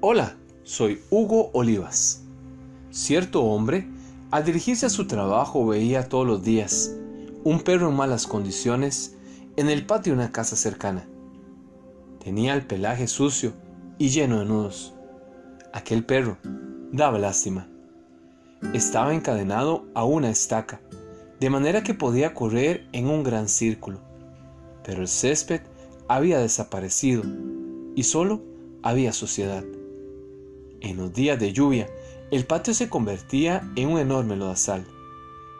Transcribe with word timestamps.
Hola, 0.00 0.36
soy 0.62 1.02
Hugo 1.10 1.50
Olivas. 1.54 2.22
Cierto 2.92 3.42
hombre, 3.42 3.88
al 4.30 4.44
dirigirse 4.44 4.86
a 4.86 4.90
su 4.90 5.08
trabajo, 5.08 5.66
veía 5.66 6.08
todos 6.08 6.24
los 6.24 6.44
días 6.44 6.94
un 7.42 7.62
perro 7.62 7.88
en 7.88 7.96
malas 7.96 8.28
condiciones 8.28 9.16
en 9.56 9.68
el 9.68 9.86
patio 9.86 10.12
de 10.12 10.20
una 10.20 10.30
casa 10.30 10.54
cercana. 10.54 11.08
Tenía 12.22 12.54
el 12.54 12.64
pelaje 12.64 13.08
sucio 13.08 13.54
y 13.98 14.10
lleno 14.10 14.38
de 14.38 14.44
nudos. 14.44 14.94
Aquel 15.72 16.04
perro 16.04 16.38
daba 16.92 17.18
lástima. 17.18 17.66
Estaba 18.74 19.12
encadenado 19.12 19.84
a 19.94 20.04
una 20.04 20.30
estaca, 20.30 20.80
de 21.40 21.50
manera 21.50 21.82
que 21.82 21.94
podía 21.94 22.34
correr 22.34 22.86
en 22.92 23.08
un 23.08 23.24
gran 23.24 23.48
círculo. 23.48 23.98
Pero 24.84 25.00
el 25.00 25.08
césped 25.08 25.62
había 26.06 26.38
desaparecido 26.38 27.24
y 27.96 28.04
solo 28.04 28.42
había 28.84 29.12
suciedad. 29.12 29.64
En 30.80 30.96
los 30.96 31.12
días 31.12 31.38
de 31.40 31.52
lluvia, 31.52 31.88
el 32.30 32.44
patio 32.44 32.72
se 32.72 32.88
convertía 32.88 33.68
en 33.74 33.88
un 33.88 33.98
enorme 33.98 34.36
lodazal, 34.36 34.86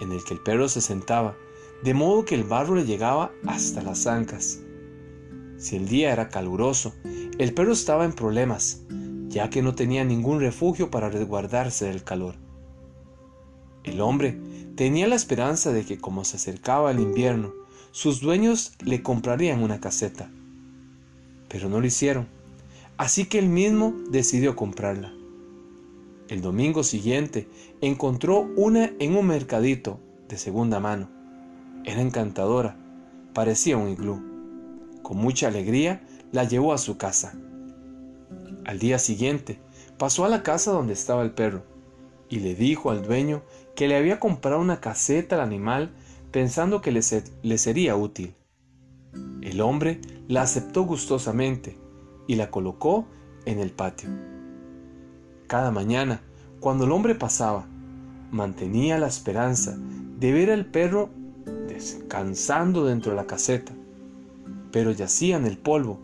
en 0.00 0.12
el 0.12 0.22
que 0.22 0.34
el 0.34 0.40
perro 0.40 0.68
se 0.68 0.80
sentaba, 0.80 1.36
de 1.82 1.94
modo 1.94 2.24
que 2.24 2.36
el 2.36 2.44
barro 2.44 2.76
le 2.76 2.84
llegaba 2.84 3.32
hasta 3.46 3.82
las 3.82 4.06
ancas. 4.06 4.60
Si 5.58 5.76
el 5.76 5.88
día 5.88 6.12
era 6.12 6.28
caluroso, 6.28 6.94
el 7.38 7.52
perro 7.54 7.72
estaba 7.72 8.04
en 8.04 8.12
problemas, 8.12 8.82
ya 9.28 9.50
que 9.50 9.62
no 9.62 9.74
tenía 9.74 10.04
ningún 10.04 10.40
refugio 10.40 10.90
para 10.90 11.10
resguardarse 11.10 11.86
del 11.86 12.04
calor. 12.04 12.36
El 13.82 14.00
hombre 14.00 14.38
tenía 14.76 15.08
la 15.08 15.16
esperanza 15.16 15.72
de 15.72 15.84
que 15.84 15.98
como 15.98 16.24
se 16.24 16.36
acercaba 16.36 16.92
el 16.92 17.00
invierno, 17.00 17.52
sus 17.90 18.20
dueños 18.20 18.74
le 18.84 19.02
comprarían 19.02 19.62
una 19.62 19.80
caseta. 19.80 20.30
Pero 21.48 21.68
no 21.68 21.80
lo 21.80 21.86
hicieron 21.86 22.39
así 23.00 23.24
que 23.24 23.38
él 23.38 23.48
mismo 23.48 23.94
decidió 24.10 24.54
comprarla. 24.54 25.14
El 26.28 26.42
domingo 26.42 26.82
siguiente 26.82 27.48
encontró 27.80 28.40
una 28.56 28.92
en 28.98 29.16
un 29.16 29.26
mercadito 29.26 29.98
de 30.28 30.36
segunda 30.36 30.80
mano. 30.80 31.08
Era 31.86 32.02
encantadora, 32.02 32.76
parecía 33.32 33.78
un 33.78 33.88
iglú. 33.88 34.20
Con 35.00 35.16
mucha 35.16 35.48
alegría 35.48 36.02
la 36.30 36.44
llevó 36.44 36.74
a 36.74 36.78
su 36.78 36.98
casa. 36.98 37.32
Al 38.66 38.78
día 38.78 38.98
siguiente 38.98 39.58
pasó 39.96 40.26
a 40.26 40.28
la 40.28 40.42
casa 40.42 40.70
donde 40.70 40.92
estaba 40.92 41.22
el 41.22 41.30
perro 41.30 41.62
y 42.28 42.40
le 42.40 42.54
dijo 42.54 42.90
al 42.90 43.02
dueño 43.02 43.40
que 43.76 43.88
le 43.88 43.96
había 43.96 44.20
comprado 44.20 44.60
una 44.60 44.82
caseta 44.82 45.36
al 45.36 45.40
animal 45.40 45.90
pensando 46.32 46.82
que 46.82 46.92
le, 46.92 47.00
le 47.44 47.56
sería 47.56 47.96
útil. 47.96 48.34
El 49.40 49.62
hombre 49.62 50.02
la 50.28 50.42
aceptó 50.42 50.82
gustosamente 50.82 51.78
y 52.26 52.36
la 52.36 52.50
colocó 52.50 53.06
en 53.44 53.58
el 53.58 53.70
patio. 53.70 54.10
Cada 55.46 55.70
mañana, 55.70 56.22
cuando 56.60 56.84
el 56.84 56.92
hombre 56.92 57.14
pasaba, 57.14 57.66
mantenía 58.30 58.98
la 58.98 59.08
esperanza 59.08 59.76
de 60.18 60.32
ver 60.32 60.50
al 60.50 60.66
perro 60.66 61.10
descansando 61.66 62.84
dentro 62.84 63.12
de 63.12 63.16
la 63.16 63.26
caseta, 63.26 63.72
pero 64.70 64.92
yacía 64.92 65.36
en 65.36 65.46
el 65.46 65.58
polvo 65.58 65.98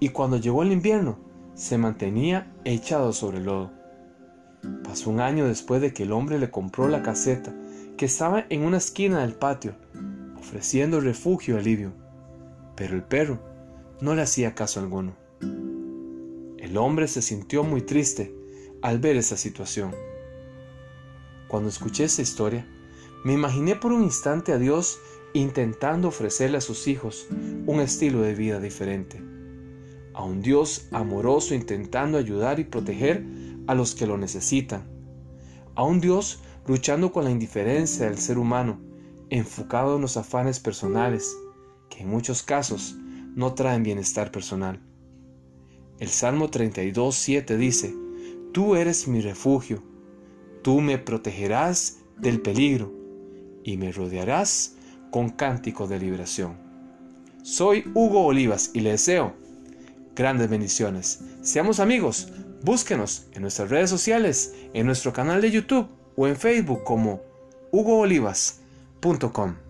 y 0.00 0.10
cuando 0.10 0.36
llegó 0.36 0.62
el 0.62 0.72
invierno 0.72 1.18
se 1.54 1.78
mantenía 1.78 2.52
echado 2.64 3.12
sobre 3.12 3.38
el 3.38 3.44
lodo. 3.44 3.70
Pasó 4.82 5.10
un 5.10 5.20
año 5.20 5.46
después 5.46 5.80
de 5.80 5.92
que 5.92 6.04
el 6.04 6.12
hombre 6.12 6.38
le 6.38 6.50
compró 6.50 6.88
la 6.88 7.02
caseta 7.02 7.54
que 7.96 8.06
estaba 8.06 8.44
en 8.48 8.62
una 8.62 8.78
esquina 8.78 9.20
del 9.20 9.34
patio, 9.34 9.74
ofreciendo 10.38 11.00
refugio 11.00 11.56
y 11.56 11.58
alivio, 11.58 11.92
pero 12.76 12.94
el 12.94 13.02
perro 13.02 13.38
no 14.00 14.14
le 14.14 14.22
hacía 14.22 14.54
caso 14.54 14.80
alguno. 14.80 15.23
El 16.64 16.78
hombre 16.78 17.08
se 17.08 17.20
sintió 17.20 17.62
muy 17.62 17.82
triste 17.82 18.34
al 18.80 18.98
ver 18.98 19.18
esa 19.18 19.36
situación. 19.36 19.94
Cuando 21.46 21.68
escuché 21.68 22.04
esa 22.04 22.22
historia, 22.22 22.66
me 23.22 23.34
imaginé 23.34 23.76
por 23.76 23.92
un 23.92 24.02
instante 24.02 24.50
a 24.50 24.56
Dios 24.56 24.98
intentando 25.34 26.08
ofrecerle 26.08 26.56
a 26.56 26.62
sus 26.62 26.88
hijos 26.88 27.26
un 27.66 27.80
estilo 27.80 28.22
de 28.22 28.34
vida 28.34 28.60
diferente. 28.60 29.22
A 30.14 30.24
un 30.24 30.40
Dios 30.40 30.88
amoroso 30.90 31.54
intentando 31.54 32.16
ayudar 32.16 32.58
y 32.58 32.64
proteger 32.64 33.26
a 33.66 33.74
los 33.74 33.94
que 33.94 34.06
lo 34.06 34.16
necesitan. 34.16 34.88
A 35.74 35.82
un 35.82 36.00
Dios 36.00 36.40
luchando 36.66 37.12
con 37.12 37.24
la 37.24 37.30
indiferencia 37.30 38.06
del 38.06 38.16
ser 38.16 38.38
humano, 38.38 38.80
enfocado 39.28 39.96
en 39.96 40.00
los 40.00 40.16
afanes 40.16 40.60
personales, 40.60 41.36
que 41.90 42.04
en 42.04 42.08
muchos 42.08 42.42
casos 42.42 42.96
no 43.34 43.52
traen 43.52 43.82
bienestar 43.82 44.32
personal. 44.32 44.80
El 46.00 46.08
Salmo 46.08 46.50
32, 46.50 47.14
7 47.14 47.56
dice, 47.56 47.94
Tú 48.52 48.74
eres 48.74 49.06
mi 49.06 49.20
refugio, 49.20 49.82
tú 50.62 50.80
me 50.80 50.98
protegerás 50.98 51.98
del 52.18 52.40
peligro 52.40 52.92
y 53.62 53.76
me 53.76 53.92
rodearás 53.92 54.76
con 55.10 55.30
cánticos 55.30 55.88
de 55.88 56.00
liberación. 56.00 56.56
Soy 57.42 57.84
Hugo 57.94 58.24
Olivas 58.24 58.70
y 58.74 58.80
le 58.80 58.90
deseo 58.90 59.34
grandes 60.16 60.48
bendiciones. 60.48 61.20
Seamos 61.42 61.78
amigos, 61.78 62.32
búsquenos 62.62 63.26
en 63.32 63.42
nuestras 63.42 63.70
redes 63.70 63.90
sociales, 63.90 64.54
en 64.72 64.86
nuestro 64.86 65.12
canal 65.12 65.40
de 65.40 65.50
YouTube 65.50 65.88
o 66.16 66.26
en 66.26 66.36
Facebook 66.36 66.82
como 66.84 67.20
hugoolivas.com. 67.70 69.63